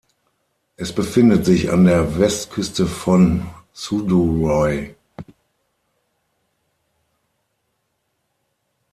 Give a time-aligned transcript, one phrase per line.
[0.77, 4.95] Es befindet sich an der Westküste von Suðuroy.